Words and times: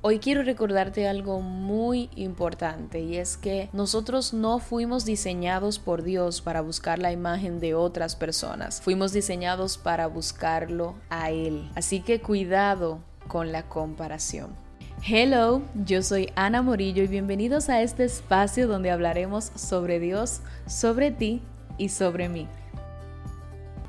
Hoy 0.00 0.20
quiero 0.20 0.44
recordarte 0.44 1.08
algo 1.08 1.40
muy 1.40 2.08
importante 2.14 3.00
y 3.00 3.16
es 3.16 3.36
que 3.36 3.68
nosotros 3.72 4.32
no 4.32 4.60
fuimos 4.60 5.04
diseñados 5.04 5.80
por 5.80 6.04
Dios 6.04 6.40
para 6.40 6.60
buscar 6.60 7.00
la 7.00 7.10
imagen 7.10 7.58
de 7.58 7.74
otras 7.74 8.14
personas, 8.14 8.80
fuimos 8.80 9.12
diseñados 9.12 9.76
para 9.76 10.06
buscarlo 10.06 10.94
a 11.10 11.32
Él. 11.32 11.68
Así 11.74 11.98
que 11.98 12.20
cuidado 12.20 13.00
con 13.26 13.50
la 13.50 13.68
comparación. 13.68 14.50
Hello, 15.04 15.62
yo 15.84 16.04
soy 16.04 16.30
Ana 16.36 16.62
Morillo 16.62 17.02
y 17.02 17.08
bienvenidos 17.08 17.68
a 17.68 17.82
este 17.82 18.04
espacio 18.04 18.68
donde 18.68 18.92
hablaremos 18.92 19.50
sobre 19.56 19.98
Dios, 19.98 20.42
sobre 20.68 21.10
ti 21.10 21.42
y 21.76 21.88
sobre 21.88 22.28
mí. 22.28 22.46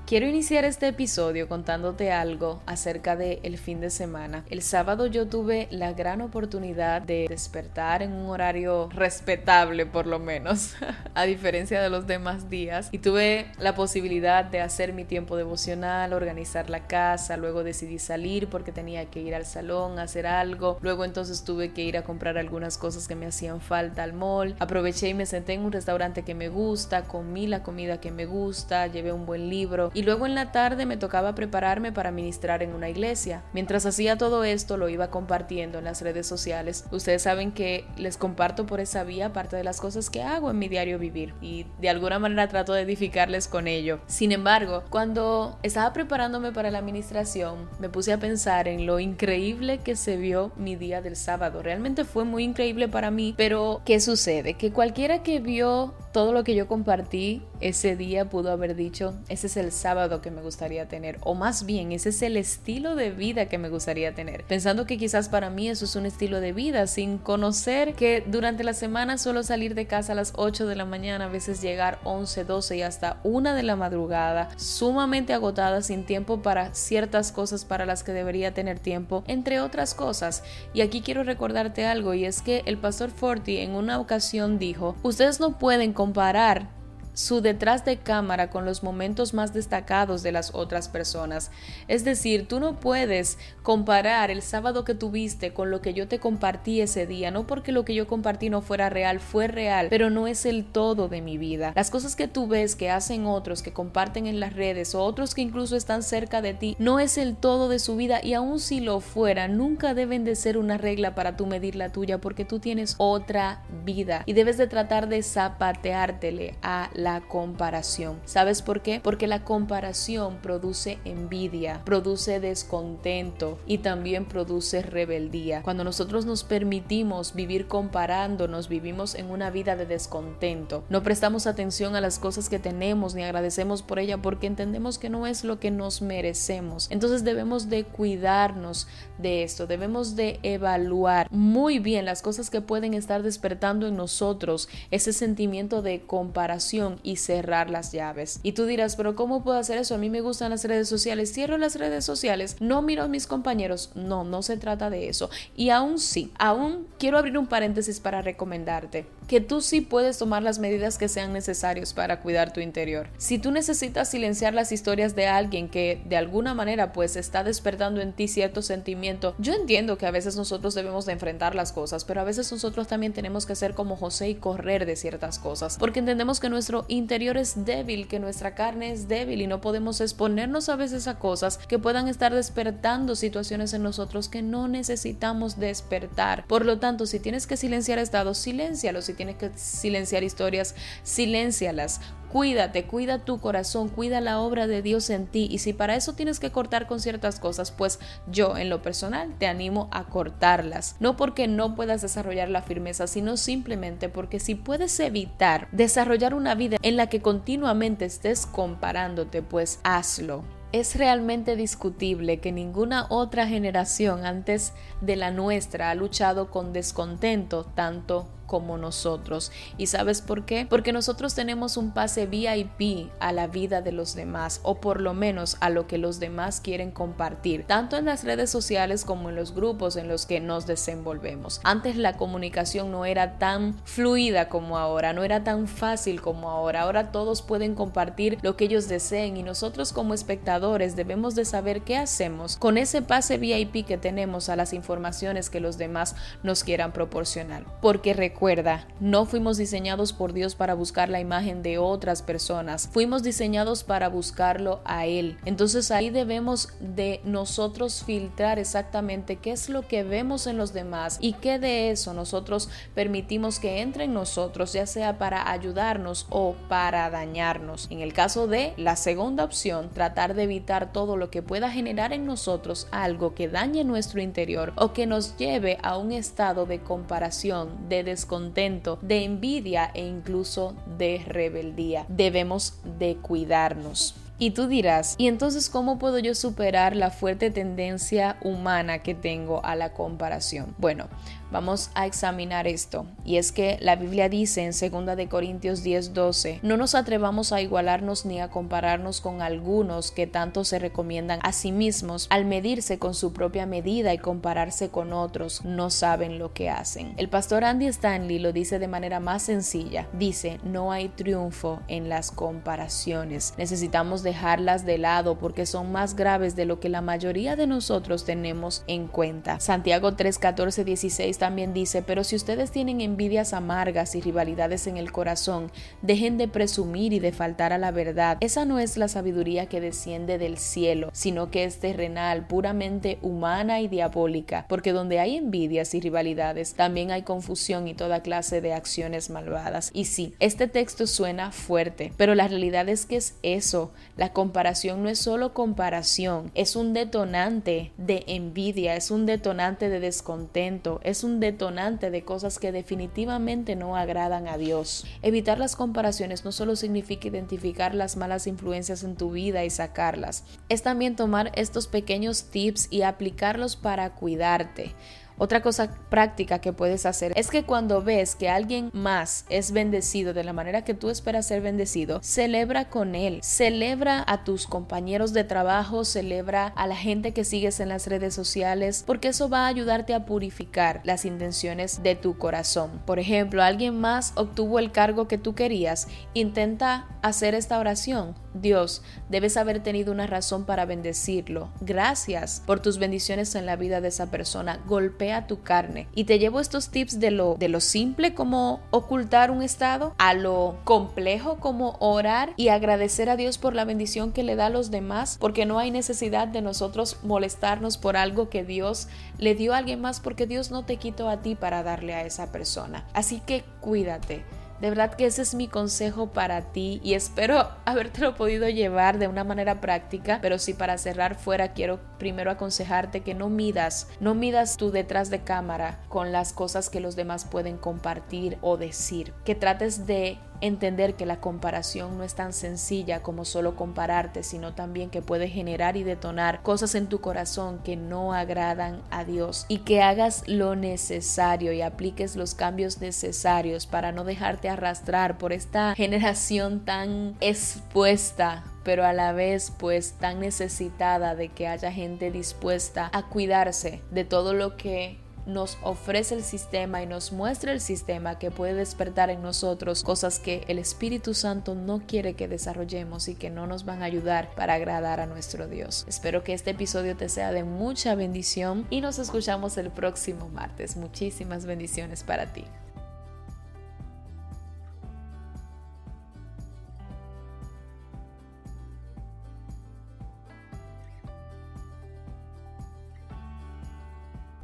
Quiero 0.09 0.25
iniciar 0.25 0.65
este 0.65 0.87
episodio 0.87 1.47
contándote 1.47 2.11
algo 2.11 2.63
acerca 2.65 3.15
del 3.15 3.37
el 3.43 3.59
fin 3.59 3.79
de 3.79 3.91
semana. 3.91 4.43
El 4.49 4.63
sábado 4.63 5.05
yo 5.05 5.27
tuve 5.27 5.67
la 5.69 5.93
gran 5.93 6.21
oportunidad 6.21 7.03
de 7.03 7.27
despertar 7.29 8.01
en 8.01 8.13
un 8.13 8.27
horario 8.31 8.89
respetable 8.91 9.85
por 9.85 10.07
lo 10.07 10.17
menos, 10.17 10.73
a 11.13 11.25
diferencia 11.25 11.79
de 11.79 11.91
los 11.91 12.07
demás 12.07 12.49
días, 12.49 12.89
y 12.91 12.97
tuve 12.97 13.51
la 13.59 13.75
posibilidad 13.75 14.43
de 14.43 14.61
hacer 14.61 14.93
mi 14.93 15.05
tiempo 15.05 15.37
devocional, 15.37 16.11
organizar 16.13 16.71
la 16.71 16.87
casa, 16.87 17.37
luego 17.37 17.63
decidí 17.63 17.99
salir 17.99 18.47
porque 18.47 18.71
tenía 18.71 19.05
que 19.11 19.21
ir 19.21 19.35
al 19.35 19.45
salón 19.45 19.99
a 19.99 20.03
hacer 20.05 20.25
algo, 20.25 20.79
luego 20.81 21.05
entonces 21.05 21.43
tuve 21.43 21.71
que 21.71 21.83
ir 21.83 21.97
a 21.97 22.03
comprar 22.03 22.39
algunas 22.39 22.79
cosas 22.79 23.07
que 23.07 23.13
me 23.13 23.27
hacían 23.27 23.61
falta 23.61 24.01
al 24.01 24.13
mall, 24.13 24.55
aproveché 24.57 25.09
y 25.09 25.13
me 25.13 25.27
senté 25.27 25.53
en 25.53 25.61
un 25.61 25.71
restaurante 25.71 26.23
que 26.23 26.33
me 26.33 26.49
gusta, 26.49 27.03
comí 27.03 27.45
la 27.45 27.61
comida 27.61 28.01
que 28.01 28.09
me 28.09 28.25
gusta, 28.25 28.87
llevé 28.87 29.11
un 29.11 29.27
buen 29.27 29.51
libro 29.51 29.91
y 29.99 30.01
luego 30.01 30.25
en 30.25 30.33
la 30.33 30.53
tarde 30.53 30.85
me 30.85 30.95
tocaba 30.95 31.35
prepararme 31.35 31.91
para 31.91 32.09
ministrar 32.09 32.63
en 32.63 32.73
una 32.73 32.87
iglesia. 32.87 33.43
Mientras 33.51 33.85
hacía 33.85 34.17
todo 34.17 34.45
esto 34.45 34.77
lo 34.77 34.87
iba 34.87 35.11
compartiendo 35.11 35.77
en 35.77 35.83
las 35.83 36.01
redes 36.01 36.25
sociales. 36.25 36.85
Ustedes 36.89 37.23
saben 37.23 37.51
que 37.51 37.83
les 37.97 38.15
comparto 38.15 38.65
por 38.65 38.79
esa 38.79 39.03
vía 39.03 39.33
parte 39.33 39.57
de 39.57 39.65
las 39.65 39.81
cosas 39.81 40.09
que 40.09 40.23
hago 40.23 40.51
en 40.51 40.57
mi 40.57 40.69
diario 40.69 40.99
vivir 40.99 41.33
y 41.41 41.65
de 41.81 41.89
alguna 41.89 42.17
manera 42.17 42.47
trato 42.47 42.71
de 42.71 42.83
edificarles 42.83 43.49
con 43.49 43.67
ello. 43.67 43.99
Sin 44.07 44.31
embargo, 44.31 44.85
cuando 44.89 45.59
estaba 45.63 45.91
preparándome 45.91 46.53
para 46.53 46.71
la 46.71 46.77
administración, 46.77 47.69
me 47.77 47.89
puse 47.89 48.13
a 48.13 48.19
pensar 48.19 48.69
en 48.69 48.85
lo 48.85 49.01
increíble 49.01 49.79
que 49.79 49.97
se 49.97 50.15
vio 50.15 50.53
mi 50.55 50.77
día 50.77 51.01
del 51.01 51.17
sábado. 51.17 51.61
Realmente 51.61 52.05
fue 52.05 52.23
muy 52.23 52.45
increíble 52.45 52.87
para 52.87 53.11
mí, 53.11 53.33
pero 53.35 53.81
¿qué 53.83 53.99
sucede? 53.99 54.53
Que 54.53 54.71
cualquiera 54.71 55.23
que 55.23 55.41
vio 55.41 55.93
todo 56.11 56.33
lo 56.33 56.43
que 56.43 56.55
yo 56.55 56.67
compartí 56.67 57.43
ese 57.61 57.95
día 57.95 58.29
pudo 58.29 58.51
haber 58.51 58.75
dicho, 58.75 59.15
ese 59.27 59.47
es 59.47 59.57
el 59.57 59.71
sábado 59.71 60.21
que 60.21 60.31
me 60.31 60.41
gustaría 60.41 60.87
tener, 60.87 61.17
o 61.21 61.35
más 61.35 61.65
bien, 61.65 61.91
ese 61.91 62.09
es 62.09 62.21
el 62.21 62.37
estilo 62.37 62.95
de 62.95 63.11
vida 63.11 63.47
que 63.47 63.57
me 63.57 63.69
gustaría 63.69 64.13
tener, 64.13 64.43
pensando 64.45 64.85
que 64.85 64.97
quizás 64.97 65.29
para 65.29 65.49
mí 65.49 65.69
eso 65.69 65.85
es 65.85 65.95
un 65.95 66.05
estilo 66.05 66.41
de 66.41 66.53
vida, 66.53 66.87
sin 66.87 67.17
conocer 67.17 67.93
que 67.93 68.23
durante 68.25 68.63
la 68.63 68.73
semana 68.73 69.17
suelo 69.17 69.43
salir 69.43 69.75
de 69.75 69.87
casa 69.87 70.13
a 70.13 70.15
las 70.15 70.33
8 70.35 70.65
de 70.65 70.75
la 70.75 70.85
mañana, 70.85 71.25
a 71.25 71.29
veces 71.29 71.61
llegar 71.61 71.99
11, 72.03 72.43
12 72.45 72.77
y 72.77 72.81
hasta 72.81 73.19
1 73.23 73.53
de 73.53 73.63
la 73.63 73.75
madrugada, 73.75 74.49
sumamente 74.57 75.33
agotada, 75.33 75.81
sin 75.81 76.05
tiempo 76.05 76.41
para 76.41 76.73
ciertas 76.73 77.31
cosas 77.31 77.65
para 77.65 77.85
las 77.85 78.03
que 78.03 78.13
debería 78.13 78.53
tener 78.53 78.79
tiempo, 78.79 79.23
entre 79.27 79.59
otras 79.61 79.93
cosas. 79.93 80.43
Y 80.73 80.81
aquí 80.81 81.01
quiero 81.01 81.23
recordarte 81.23 81.85
algo, 81.85 82.13
y 82.13 82.25
es 82.25 82.41
que 82.41 82.63
el 82.65 82.77
pastor 82.77 83.11
Forti 83.11 83.57
en 83.57 83.71
una 83.71 83.99
ocasión 83.99 84.59
dijo, 84.59 84.95
ustedes 85.03 85.39
no 85.39 85.57
pueden 85.57 85.93
comparar 85.99 86.78
su 87.19 87.41
detrás 87.41 87.83
de 87.83 87.97
cámara 87.97 88.49
con 88.49 88.63
los 88.63 88.81
momentos 88.81 89.33
más 89.33 89.53
destacados 89.53 90.23
de 90.23 90.31
las 90.31 90.55
otras 90.55 90.87
personas. 90.87 91.51
Es 91.89 92.05
decir, 92.05 92.47
tú 92.47 92.61
no 92.61 92.79
puedes 92.79 93.37
comparar 93.61 94.31
el 94.31 94.41
sábado 94.41 94.85
que 94.85 94.95
tuviste 94.95 95.53
con 95.53 95.69
lo 95.69 95.81
que 95.81 95.93
yo 95.93 96.07
te 96.07 96.19
compartí 96.19 96.79
ese 96.79 97.07
día, 97.07 97.29
no 97.29 97.45
porque 97.45 97.73
lo 97.73 97.83
que 97.83 97.93
yo 97.93 98.07
compartí 98.07 98.49
no 98.49 98.61
fuera 98.61 98.89
real, 98.89 99.19
fue 99.19 99.49
real, 99.49 99.87
pero 99.89 100.09
no 100.09 100.27
es 100.27 100.45
el 100.45 100.63
todo 100.63 101.09
de 101.09 101.19
mi 101.21 101.37
vida. 101.37 101.73
Las 101.75 101.91
cosas 101.91 102.15
que 102.15 102.29
tú 102.29 102.47
ves 102.47 102.77
que 102.77 102.89
hacen 102.89 103.25
otros, 103.25 103.63
que 103.63 103.73
comparten 103.73 104.25
en 104.25 104.39
las 104.39 104.53
redes 104.53 104.95
o 104.95 105.03
otros 105.03 105.35
que 105.35 105.41
incluso 105.41 105.75
están 105.75 106.03
cerca 106.03 106.41
de 106.41 106.53
ti, 106.53 106.77
no 106.79 107.01
es 107.01 107.17
el 107.17 107.35
todo 107.35 107.67
de 107.67 107.79
su 107.79 107.97
vida 107.97 108.21
y 108.23 108.33
aun 108.33 108.61
si 108.61 108.79
lo 108.79 109.01
fuera, 109.01 109.49
nunca 109.49 109.93
deben 109.93 110.23
de 110.23 110.37
ser 110.37 110.57
una 110.57 110.77
regla 110.77 111.15
para 111.15 111.35
tú 111.35 111.47
medir 111.47 111.75
la 111.75 111.91
tuya 111.91 112.19
porque 112.19 112.45
tú 112.45 112.59
tienes 112.59 112.95
otra 112.97 113.61
vida 113.83 114.23
y 114.25 114.31
debes 114.31 114.57
de 114.57 114.67
tratar 114.67 115.09
de 115.09 115.21
zapateártele 115.21 116.55
a 116.61 116.89
la 116.93 117.08
comparación. 117.21 118.19
¿Sabes 118.25 118.61
por 118.61 118.81
qué? 118.81 118.99
Porque 119.03 119.27
la 119.27 119.43
comparación 119.43 120.37
produce 120.41 120.99
envidia, 121.05 121.81
produce 121.85 122.39
descontento 122.39 123.57
y 123.65 123.79
también 123.79 124.25
produce 124.25 124.81
rebeldía. 124.81 125.61
Cuando 125.63 125.83
nosotros 125.83 126.25
nos 126.25 126.43
permitimos 126.43 127.33
vivir 127.33 127.67
comparándonos, 127.67 128.69
vivimos 128.69 129.15
en 129.15 129.29
una 129.29 129.49
vida 129.49 129.75
de 129.75 129.85
descontento. 129.85 130.83
No 130.89 131.03
prestamos 131.03 131.47
atención 131.47 131.95
a 131.95 132.01
las 132.01 132.19
cosas 132.19 132.49
que 132.49 132.59
tenemos 132.59 133.15
ni 133.15 133.23
agradecemos 133.23 133.81
por 133.81 133.99
ella 133.99 134.21
porque 134.21 134.47
entendemos 134.47 134.97
que 134.97 135.09
no 135.09 135.27
es 135.27 135.43
lo 135.43 135.59
que 135.59 135.71
nos 135.71 136.01
merecemos. 136.01 136.87
Entonces 136.91 137.23
debemos 137.23 137.69
de 137.69 137.83
cuidarnos 137.83 138.87
de 139.17 139.43
esto, 139.43 139.67
debemos 139.67 140.15
de 140.15 140.39
evaluar 140.43 141.27
muy 141.31 141.79
bien 141.79 142.05
las 142.05 142.21
cosas 142.21 142.49
que 142.49 142.61
pueden 142.61 142.93
estar 142.93 143.23
despertando 143.23 143.87
en 143.87 143.95
nosotros 143.95 144.69
ese 144.91 145.13
sentimiento 145.13 145.81
de 145.81 146.01
comparación 146.01 146.98
y 147.03 147.17
cerrar 147.17 147.69
las 147.69 147.91
llaves. 147.91 148.39
Y 148.43 148.53
tú 148.53 148.65
dirás, 148.65 148.95
pero 148.95 149.15
¿cómo 149.15 149.43
puedo 149.43 149.57
hacer 149.57 149.77
eso? 149.77 149.95
A 149.95 149.97
mí 149.97 150.09
me 150.09 150.21
gustan 150.21 150.51
las 150.51 150.63
redes 150.63 150.89
sociales, 150.89 151.33
cierro 151.33 151.57
las 151.57 151.75
redes 151.75 152.05
sociales, 152.05 152.57
no 152.59 152.81
miro 152.81 153.03
a 153.03 153.07
mis 153.07 153.27
compañeros. 153.27 153.91
No, 153.95 154.23
no 154.23 154.41
se 154.41 154.57
trata 154.57 154.89
de 154.89 155.09
eso. 155.09 155.29
Y 155.55 155.69
aún 155.69 155.99
sí, 155.99 156.31
aún 156.37 156.87
quiero 156.97 157.17
abrir 157.17 157.37
un 157.37 157.47
paréntesis 157.47 157.99
para 157.99 158.21
recomendarte 158.21 159.05
que 159.29 159.41
tú 159.41 159.61
sí 159.61 159.81
puedes 159.81 160.17
tomar 160.17 160.41
las 160.41 160.57
medidas 160.57 160.97
que 160.97 161.07
sean 161.07 161.31
necesarias 161.33 161.93
para 161.93 162.19
cuidar 162.19 162.51
tu 162.51 162.61
interior. 162.61 163.07
Si 163.19 163.37
tú 163.37 163.51
necesitas 163.51 164.09
silenciar 164.09 164.55
las 164.55 164.71
historias 164.71 165.15
de 165.15 165.27
alguien 165.27 165.69
que 165.69 166.01
de 166.05 166.17
alguna 166.17 166.55
manera 166.55 166.93
pues 166.93 167.15
está 167.15 167.43
despertando 167.43 168.01
en 168.01 168.11
ti 168.11 168.27
cierto 168.27 168.63
sentimiento, 168.63 169.35
yo 169.37 169.53
entiendo 169.53 169.99
que 169.99 170.07
a 170.07 170.11
veces 170.11 170.35
nosotros 170.35 170.73
debemos 170.73 171.05
de 171.05 171.13
enfrentar 171.13 171.53
las 171.53 171.71
cosas, 171.71 172.05
pero 172.05 172.21
a 172.21 172.23
veces 172.23 172.51
nosotros 172.51 172.87
también 172.87 173.13
tenemos 173.13 173.45
que 173.45 173.55
ser 173.55 173.75
como 173.75 173.95
José 173.95 174.29
y 174.29 174.35
correr 174.35 174.87
de 174.87 174.95
ciertas 174.95 175.37
cosas, 175.37 175.77
porque 175.77 175.99
entendemos 175.99 176.39
que 176.39 176.49
nuestro 176.49 176.85
interior 176.87 177.37
es 177.37 177.65
débil, 177.65 178.07
que 178.07 178.19
nuestra 178.19 178.55
carne 178.55 178.91
es 178.91 179.07
débil 179.07 179.43
y 179.43 179.47
no 179.47 179.61
podemos 179.61 180.01
exponernos 180.01 180.69
a 180.69 180.75
veces 180.75 181.07
a 181.07 181.19
cosas 181.19 181.59
que 181.59 181.77
puedan 181.77 182.07
estar 182.07 182.33
despertando 182.33 183.15
situaciones 183.15 183.73
en 183.73 183.83
nosotros 183.83 184.27
que 184.27 184.41
no 184.41 184.67
necesitamos 184.67 185.59
despertar. 185.59 186.45
Por 186.47 186.65
lo 186.65 186.79
tanto, 186.79 187.05
si 187.05 187.19
tienes 187.19 187.45
que 187.45 187.57
silenciar 187.57 187.99
estados, 187.99 188.39
siléncialos. 188.39 189.05
Si 189.05 189.18
tienes 189.19 189.35
que 189.35 189.51
silenciar 189.55 190.23
historias, 190.23 190.75
siléncialas. 191.03 191.99
Cuídate, 192.31 192.85
cuida 192.85 193.25
tu 193.25 193.41
corazón, 193.41 193.89
cuida 193.89 194.21
la 194.21 194.39
obra 194.39 194.65
de 194.65 194.81
Dios 194.81 195.09
en 195.09 195.27
ti 195.27 195.49
y 195.51 195.57
si 195.57 195.73
para 195.73 195.97
eso 195.97 196.13
tienes 196.13 196.39
que 196.39 196.53
cortar 196.53 196.87
con 196.87 197.01
ciertas 197.01 197.37
cosas, 197.37 197.71
pues 197.71 197.99
yo 198.31 198.55
en 198.55 198.69
lo 198.69 198.81
personal 198.81 199.35
te 199.37 199.47
animo 199.47 199.89
a 199.91 200.05
cortarlas. 200.05 200.95
No 201.01 201.17
porque 201.17 201.49
no 201.49 201.75
puedas 201.75 202.01
desarrollar 202.01 202.47
la 202.47 202.61
firmeza, 202.61 203.07
sino 203.07 203.35
simplemente 203.35 204.07
porque 204.07 204.39
si 204.39 204.55
puedes 204.55 204.97
evitar 205.01 205.67
desarrollar 205.73 206.33
una 206.33 206.55
vida 206.55 206.77
en 206.81 206.95
la 206.95 207.07
que 207.07 207.21
continuamente 207.21 208.05
estés 208.05 208.45
comparándote, 208.45 209.41
pues 209.41 209.81
hazlo. 209.83 210.45
Es 210.71 210.95
realmente 210.95 211.57
discutible 211.57 212.39
que 212.39 212.53
ninguna 212.53 213.07
otra 213.09 213.47
generación 213.47 214.23
antes 214.23 214.71
de 215.01 215.17
la 215.17 215.31
nuestra 215.31 215.89
ha 215.89 215.95
luchado 215.95 216.51
con 216.51 216.71
descontento 216.71 217.65
tanto 217.65 218.29
como 218.49 218.77
nosotros. 218.77 219.51
¿Y 219.77 219.87
sabes 219.87 220.21
por 220.21 220.43
qué? 220.45 220.65
Porque 220.67 220.91
nosotros 220.91 221.35
tenemos 221.35 221.77
un 221.77 221.91
pase 221.91 222.25
VIP 222.25 223.11
a 223.19 223.31
la 223.31 223.47
vida 223.47 223.81
de 223.81 223.91
los 223.91 224.15
demás 224.15 224.59
o 224.63 224.81
por 224.81 224.99
lo 224.99 225.13
menos 225.13 225.55
a 225.61 225.69
lo 225.69 225.85
que 225.87 225.99
los 225.99 226.19
demás 226.19 226.59
quieren 226.59 226.91
compartir, 226.91 227.65
tanto 227.65 227.95
en 227.95 228.05
las 228.05 228.23
redes 228.23 228.49
sociales 228.49 229.05
como 229.05 229.29
en 229.29 229.35
los 229.35 229.53
grupos 229.53 229.95
en 229.95 230.07
los 230.07 230.25
que 230.25 230.39
nos 230.39 230.65
desenvolvemos. 230.65 231.61
Antes 231.63 231.95
la 231.95 232.17
comunicación 232.17 232.91
no 232.91 233.05
era 233.05 233.37
tan 233.37 233.75
fluida 233.85 234.49
como 234.49 234.79
ahora, 234.79 235.13
no 235.13 235.23
era 235.23 235.43
tan 235.43 235.67
fácil 235.67 236.21
como 236.21 236.49
ahora. 236.49 236.81
Ahora 236.81 237.11
todos 237.11 237.43
pueden 237.43 237.75
compartir 237.75 238.39
lo 238.41 238.57
que 238.57 238.65
ellos 238.65 238.87
deseen 238.87 239.37
y 239.37 239.43
nosotros 239.43 239.93
como 239.93 240.15
espectadores 240.15 240.95
debemos 240.95 241.35
de 241.35 241.45
saber 241.45 241.81
qué 241.81 241.97
hacemos 241.97 242.57
con 242.57 242.77
ese 242.79 243.03
pase 243.03 243.37
VIP 243.37 243.85
que 243.85 243.97
tenemos 243.97 244.49
a 244.49 244.55
las 244.55 244.73
informaciones 244.73 245.51
que 245.51 245.59
los 245.59 245.77
demás 245.77 246.15
nos 246.41 246.63
quieran 246.63 246.91
proporcionar. 246.91 247.65
Porque 247.81 248.13
Recuerda, 248.39 248.87
no 249.01 249.25
fuimos 249.25 249.57
diseñados 249.57 250.13
por 250.13 250.31
Dios 250.31 250.55
para 250.55 250.73
buscar 250.73 251.09
la 251.09 251.19
imagen 251.19 251.61
de 251.61 251.77
otras 251.77 252.21
personas, 252.21 252.87
fuimos 252.87 253.21
diseñados 253.21 253.83
para 253.83 254.07
buscarlo 254.07 254.79
a 254.85 255.07
Él. 255.07 255.37
Entonces 255.43 255.91
ahí 255.91 256.09
debemos 256.09 256.69
de 256.79 257.19
nosotros 257.25 258.01
filtrar 258.05 258.57
exactamente 258.57 259.35
qué 259.35 259.51
es 259.51 259.67
lo 259.67 259.85
que 259.85 260.03
vemos 260.03 260.47
en 260.47 260.57
los 260.57 260.71
demás 260.71 261.17
y 261.19 261.33
qué 261.33 261.59
de 261.59 261.91
eso 261.91 262.13
nosotros 262.13 262.69
permitimos 262.95 263.59
que 263.59 263.81
entre 263.81 264.05
en 264.05 264.13
nosotros, 264.13 264.71
ya 264.71 264.85
sea 264.85 265.17
para 265.17 265.51
ayudarnos 265.51 266.25
o 266.29 266.55
para 266.69 267.09
dañarnos. 267.09 267.87
En 267.89 267.99
el 267.99 268.13
caso 268.13 268.47
de 268.47 268.73
la 268.77 268.95
segunda 268.95 269.43
opción, 269.43 269.89
tratar 269.89 270.33
de 270.33 270.43
evitar 270.43 270.93
todo 270.93 271.17
lo 271.17 271.29
que 271.29 271.41
pueda 271.41 271.69
generar 271.69 272.13
en 272.13 272.25
nosotros 272.25 272.87
algo 272.91 273.35
que 273.35 273.49
dañe 273.49 273.83
nuestro 273.83 274.21
interior 274.21 274.71
o 274.77 274.93
que 274.93 275.07
nos 275.07 275.35
lleve 275.35 275.77
a 275.83 275.97
un 275.97 276.13
estado 276.13 276.65
de 276.65 276.79
comparación, 276.79 277.89
de 277.89 278.03
descontento, 278.29 278.99
de 279.01 279.23
envidia 279.23 279.89
e 279.95 280.05
incluso 280.05 280.75
de 280.99 281.23
rebeldía. 281.27 282.05
Debemos 282.09 282.75
de 282.99 283.15
cuidarnos. 283.15 284.13
Y 284.37 284.51
tú 284.51 284.67
dirás, 284.67 285.15
¿y 285.17 285.27
entonces 285.27 285.67
cómo 285.69 285.97
puedo 285.97 286.19
yo 286.19 286.35
superar 286.35 286.95
la 286.95 287.09
fuerte 287.09 287.49
tendencia 287.49 288.37
humana 288.41 288.99
que 288.99 289.15
tengo 289.15 289.65
a 289.65 289.75
la 289.75 289.93
comparación? 289.93 290.75
Bueno, 290.77 291.07
Vamos 291.51 291.89
a 291.95 292.05
examinar 292.05 292.67
esto. 292.67 293.05
Y 293.25 293.37
es 293.37 293.51
que 293.51 293.77
la 293.81 293.95
Biblia 293.95 294.29
dice 294.29 294.63
en 294.63 294.71
2 294.71 295.17
de 295.17 295.27
Corintios 295.27 295.83
10:12, 295.83 296.59
no 296.61 296.77
nos 296.77 296.95
atrevamos 296.95 297.51
a 297.51 297.61
igualarnos 297.61 298.25
ni 298.25 298.39
a 298.39 298.49
compararnos 298.49 299.21
con 299.21 299.41
algunos 299.41 300.11
que 300.11 300.27
tanto 300.27 300.63
se 300.63 300.79
recomiendan 300.79 301.39
a 301.43 301.51
sí 301.51 301.71
mismos 301.71 302.27
al 302.29 302.45
medirse 302.45 302.99
con 302.99 303.13
su 303.13 303.33
propia 303.33 303.65
medida 303.65 304.13
y 304.13 304.17
compararse 304.17 304.89
con 304.89 305.13
otros, 305.13 305.65
no 305.65 305.89
saben 305.89 306.39
lo 306.39 306.53
que 306.53 306.69
hacen. 306.69 307.13
El 307.17 307.29
pastor 307.29 307.63
Andy 307.63 307.87
Stanley 307.87 308.39
lo 308.39 308.53
dice 308.53 308.79
de 308.79 308.87
manera 308.87 309.19
más 309.19 309.43
sencilla. 309.43 310.07
Dice, 310.13 310.59
no 310.63 310.91
hay 310.91 311.09
triunfo 311.09 311.79
en 311.87 312.09
las 312.09 312.31
comparaciones. 312.31 313.53
Necesitamos 313.57 314.23
dejarlas 314.23 314.85
de 314.85 314.97
lado 314.97 315.37
porque 315.39 315.65
son 315.65 315.91
más 315.91 316.15
graves 316.15 316.55
de 316.55 316.65
lo 316.65 316.79
que 316.79 316.89
la 316.89 317.01
mayoría 317.01 317.55
de 317.55 317.67
nosotros 317.67 318.25
tenemos 318.25 318.83
en 318.87 319.07
cuenta. 319.07 319.59
Santiago 319.59 320.11
3:14 320.11 320.83
16 320.83 321.38
también 321.39 321.73
dice, 321.73 322.03
pero 322.03 322.23
si 322.23 322.35
ustedes 322.35 322.69
tienen 322.69 323.01
envidias 323.01 323.53
amargas 323.53 324.13
y 324.13 324.21
rivalidades 324.21 324.85
en 324.85 324.97
el 324.97 325.11
corazón, 325.11 325.71
dejen 326.03 326.37
de 326.37 326.47
presumir 326.47 327.13
y 327.13 327.19
de 327.19 327.31
faltar 327.31 327.73
a 327.73 327.79
la 327.79 327.89
verdad. 327.89 328.37
Esa 328.41 328.65
no 328.65 328.77
es 328.77 328.97
la 328.97 329.07
sabiduría 329.07 329.65
que 329.65 329.81
desciende 329.81 330.37
del 330.37 330.57
cielo, 330.57 331.09
sino 331.13 331.49
que 331.49 331.63
es 331.63 331.79
terrenal, 331.79 332.45
puramente 332.45 333.17
humana 333.23 333.81
y 333.81 333.87
diabólica, 333.87 334.65
porque 334.69 334.91
donde 334.91 335.19
hay 335.19 335.37
envidias 335.37 335.95
y 335.95 336.01
rivalidades, 336.01 336.75
también 336.75 337.11
hay 337.11 337.23
confusión 337.23 337.87
y 337.87 337.93
toda 337.95 338.21
clase 338.21 338.61
de 338.61 338.73
acciones 338.73 339.29
malvadas. 339.29 339.89
Y 339.93 340.05
sí, 340.05 340.35
este 340.39 340.67
texto 340.67 341.07
suena 341.07 341.51
fuerte, 341.51 342.13
pero 342.17 342.35
la 342.35 342.47
realidad 342.47 342.87
es 342.89 343.05
que 343.05 343.15
es 343.15 343.35
eso. 343.41 343.91
La 344.17 344.33
comparación 344.33 345.01
no 345.03 345.09
es 345.09 345.19
solo 345.19 345.53
comparación, 345.53 346.51
es 346.53 346.75
un 346.75 346.93
detonante 346.93 347.91
de 347.97 348.23
envidia, 348.27 348.95
es 348.95 349.11
un 349.11 349.25
detonante 349.25 349.89
de 349.89 349.99
descontento, 349.99 350.99
es 351.03 351.23
un 351.29 351.39
detonante 351.39 352.09
de 352.11 352.23
cosas 352.23 352.59
que 352.59 352.71
definitivamente 352.71 353.75
no 353.75 353.95
agradan 353.95 354.47
a 354.47 354.57
Dios. 354.57 355.05
Evitar 355.21 355.59
las 355.59 355.75
comparaciones 355.75 356.43
no 356.43 356.51
solo 356.51 356.75
significa 356.75 357.27
identificar 357.27 357.93
las 357.93 358.17
malas 358.17 358.47
influencias 358.47 359.03
en 359.03 359.15
tu 359.15 359.31
vida 359.31 359.63
y 359.63 359.69
sacarlas, 359.69 360.43
es 360.69 360.81
también 360.81 361.15
tomar 361.15 361.51
estos 361.55 361.87
pequeños 361.87 362.45
tips 362.45 362.87
y 362.89 363.03
aplicarlos 363.03 363.75
para 363.75 364.15
cuidarte. 364.15 364.93
Otra 365.39 365.61
cosa 365.61 365.89
práctica 366.09 366.59
que 366.59 366.73
puedes 366.73 367.05
hacer 367.05 367.31
es 367.37 367.49
que 367.49 367.63
cuando 367.63 368.03
ves 368.03 368.35
que 368.35 368.49
alguien 368.49 368.89
más 368.91 369.45
es 369.49 369.71
bendecido 369.71 370.33
de 370.33 370.43
la 370.43 370.51
manera 370.51 370.83
que 370.83 370.93
tú 370.93 371.09
esperas 371.09 371.47
ser 371.47 371.61
bendecido, 371.61 372.19
celebra 372.21 372.89
con 372.89 373.15
él, 373.15 373.39
celebra 373.41 374.21
a 374.27 374.43
tus 374.43 374.67
compañeros 374.67 375.31
de 375.31 375.45
trabajo, 375.45 376.03
celebra 376.03 376.67
a 376.67 376.87
la 376.87 376.97
gente 376.97 377.31
que 377.31 377.45
sigues 377.45 377.79
en 377.79 377.87
las 377.87 378.07
redes 378.07 378.33
sociales, 378.35 379.05
porque 379.07 379.29
eso 379.29 379.47
va 379.47 379.59
a 379.65 379.67
ayudarte 379.67 380.13
a 380.13 380.25
purificar 380.25 380.99
las 381.05 381.23
intenciones 381.23 382.03
de 382.03 382.15
tu 382.15 382.37
corazón. 382.37 383.01
Por 383.05 383.17
ejemplo, 383.17 383.63
alguien 383.63 383.97
más 383.97 384.33
obtuvo 384.35 384.77
el 384.77 384.91
cargo 384.91 385.29
que 385.29 385.37
tú 385.37 385.55
querías, 385.55 386.09
intenta 386.33 387.07
hacer 387.21 387.55
esta 387.55 387.79
oración. 387.79 388.35
Dios, 388.53 389.01
debes 389.29 389.57
haber 389.57 389.81
tenido 389.81 390.11
una 390.11 390.27
razón 390.27 390.65
para 390.65 390.85
bendecirlo. 390.85 391.69
Gracias 391.81 392.61
por 392.65 392.79
tus 392.79 392.97
bendiciones 392.97 393.55
en 393.55 393.65
la 393.65 393.75
vida 393.75 394.01
de 394.01 394.09
esa 394.09 394.31
persona. 394.31 394.79
Golpea 394.87 395.47
tu 395.47 395.61
carne. 395.61 396.07
Y 396.15 396.23
te 396.23 396.39
llevo 396.39 396.59
estos 396.59 396.89
tips 396.89 397.19
de 397.19 397.31
lo, 397.31 397.55
de 397.55 397.69
lo 397.69 397.79
simple 397.79 398.33
como 398.33 398.81
ocultar 398.91 399.51
un 399.51 399.61
estado 399.61 400.13
a 400.17 400.33
lo 400.33 400.77
complejo 400.83 401.57
como 401.59 401.97
orar 401.99 402.53
y 402.55 402.69
agradecer 402.69 403.29
a 403.29 403.35
Dios 403.35 403.57
por 403.57 403.75
la 403.75 403.85
bendición 403.85 404.31
que 404.31 404.43
le 404.43 404.55
da 404.55 404.67
a 404.67 404.69
los 404.69 404.91
demás, 404.91 405.37
porque 405.39 405.65
no 405.65 405.79
hay 405.79 405.91
necesidad 405.91 406.47
de 406.47 406.61
nosotros 406.61 407.17
molestarnos 407.23 407.97
por 407.97 408.17
algo 408.17 408.49
que 408.49 408.63
Dios 408.63 409.07
le 409.37 409.55
dio 409.55 409.73
a 409.73 409.77
alguien 409.77 410.01
más, 410.01 410.19
porque 410.19 410.47
Dios 410.47 410.71
no 410.71 410.83
te 410.83 410.97
quitó 410.97 411.29
a 411.29 411.41
ti 411.41 411.55
para 411.55 411.83
darle 411.83 412.13
a 412.13 412.25
esa 412.25 412.51
persona. 412.51 413.05
Así 413.13 413.39
que 413.39 413.63
cuídate. 413.81 414.43
De 414.81 414.89
verdad 414.89 415.13
que 415.13 415.25
ese 415.25 415.41
es 415.41 415.55
mi 415.55 415.67
consejo 415.67 416.27
para 416.27 416.71
ti 416.71 417.01
y 417.03 417.13
espero 417.13 417.69
habértelo 417.85 418.35
podido 418.35 418.69
llevar 418.69 419.19
de 419.19 419.27
una 419.27 419.43
manera 419.43 419.81
práctica, 419.81 420.39
pero 420.41 420.57
si 420.57 420.73
para 420.73 420.97
cerrar 420.97 421.35
fuera 421.35 421.73
quiero 421.73 421.99
primero 422.17 422.51
aconsejarte 422.51 423.21
que 423.21 423.33
no 423.33 423.49
midas, 423.49 424.07
no 424.19 424.35
midas 424.35 424.77
tú 424.77 424.91
detrás 424.91 425.29
de 425.29 425.43
cámara 425.43 425.99
con 426.07 426.31
las 426.31 426.53
cosas 426.53 426.89
que 426.89 426.99
los 426.99 427.15
demás 427.15 427.45
pueden 427.45 427.77
compartir 427.77 428.57
o 428.61 428.77
decir, 428.77 429.33
que 429.43 429.55
trates 429.55 430.05
de 430.05 430.37
entender 430.61 431.15
que 431.15 431.25
la 431.25 431.39
comparación 431.39 432.17
no 432.17 432.23
es 432.23 432.35
tan 432.35 432.53
sencilla 432.53 433.21
como 433.21 433.45
solo 433.45 433.75
compararte, 433.75 434.43
sino 434.43 434.73
también 434.73 435.09
que 435.09 435.21
puede 435.21 435.47
generar 435.47 435.97
y 435.97 436.03
detonar 436.03 436.61
cosas 436.61 436.95
en 436.95 437.07
tu 437.07 437.21
corazón 437.21 437.79
que 437.79 437.95
no 437.95 438.33
agradan 438.33 439.01
a 439.11 439.23
Dios. 439.23 439.65
Y 439.69 439.79
que 439.79 440.01
hagas 440.01 440.43
lo 440.47 440.75
necesario 440.75 441.71
y 441.73 441.81
apliques 441.81 442.35
los 442.35 442.55
cambios 442.55 443.01
necesarios 443.01 443.85
para 443.85 444.11
no 444.11 444.23
dejarte 444.23 444.69
arrastrar 444.69 445.37
por 445.37 445.53
esta 445.53 445.95
generación 445.95 446.85
tan 446.85 447.35
expuesta 447.39 448.63
pero 448.83 449.05
a 449.05 449.13
la 449.13 449.33
vez 449.33 449.71
pues 449.77 450.13
tan 450.13 450.39
necesitada 450.39 451.35
de 451.35 451.49
que 451.49 451.67
haya 451.67 451.91
gente 451.91 452.31
dispuesta 452.31 453.09
a 453.13 453.27
cuidarse 453.27 454.01
de 454.09 454.25
todo 454.25 454.53
lo 454.53 454.77
que 454.77 455.19
nos 455.49 455.77
ofrece 455.81 456.35
el 456.35 456.43
sistema 456.43 457.01
y 457.01 457.05
nos 457.05 457.31
muestra 457.31 457.71
el 457.71 457.81
sistema 457.81 458.39
que 458.39 458.51
puede 458.51 458.73
despertar 458.73 459.29
en 459.29 459.41
nosotros 459.41 460.03
cosas 460.03 460.39
que 460.39 460.63
el 460.67 460.79
Espíritu 460.79 461.33
Santo 461.33 461.75
no 461.75 462.01
quiere 462.05 462.35
que 462.35 462.47
desarrollemos 462.47 463.27
y 463.27 463.35
que 463.35 463.49
no 463.49 463.67
nos 463.67 463.85
van 463.85 464.01
a 464.01 464.05
ayudar 464.05 464.53
para 464.55 464.75
agradar 464.75 465.19
a 465.19 465.25
nuestro 465.25 465.67
Dios. 465.67 466.05
Espero 466.07 466.43
que 466.43 466.53
este 466.53 466.71
episodio 466.71 467.15
te 467.15 467.29
sea 467.29 467.51
de 467.51 467.63
mucha 467.63 468.15
bendición 468.15 468.87
y 468.89 469.01
nos 469.01 469.19
escuchamos 469.19 469.77
el 469.77 469.89
próximo 469.91 470.49
martes. 470.49 470.95
Muchísimas 470.95 471.65
bendiciones 471.65 472.23
para 472.23 472.53
ti. 472.53 472.65